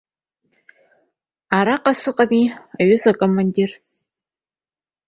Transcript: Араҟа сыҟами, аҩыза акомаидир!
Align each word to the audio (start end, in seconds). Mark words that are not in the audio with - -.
Араҟа 1.57 1.93
сыҟами, 2.01 2.43
аҩыза 2.79 3.11
акомаидир! 3.15 3.71